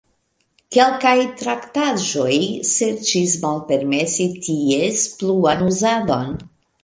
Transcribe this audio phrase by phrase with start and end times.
[0.75, 2.37] Kelkaj traktaĵoj
[2.71, 6.35] serĉis malpermesi ties pluan uzadon.